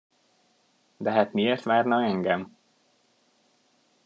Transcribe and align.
De 0.97 1.11
hát 1.11 1.33
miért 1.33 1.63
várna 1.63 2.03
engem? 2.03 2.57